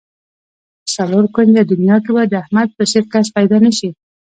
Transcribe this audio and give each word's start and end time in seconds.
په 0.83 0.87
څلور 0.95 1.25
کونجه 1.35 1.61
دنیا 1.71 1.97
کې 2.03 2.11
به 2.15 2.23
د 2.27 2.33
احمد 2.43 2.69
په 2.77 2.83
څېر 2.91 3.03
کس 3.13 3.25
پیدا 3.37 3.57
نشي. 3.65 3.89